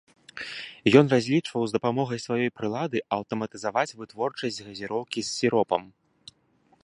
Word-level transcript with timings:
Ён 0.99 1.05
разлічваў 1.15 1.61
з 1.67 1.71
дапамогай 1.75 2.19
сваёй 2.25 2.49
прылады 2.57 2.97
аўтаматызаваць 3.19 3.95
вытворчасць 4.01 4.61
газіроўкі 4.69 5.19
з 5.27 5.35
сіропам. 5.37 5.81